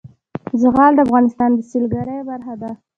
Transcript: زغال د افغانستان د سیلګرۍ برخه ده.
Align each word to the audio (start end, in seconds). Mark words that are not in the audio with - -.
زغال 0.61 0.91
د 0.95 0.99
افغانستان 1.05 1.49
د 1.55 1.59
سیلګرۍ 1.69 2.19
برخه 2.29 2.53
ده. 2.61 2.71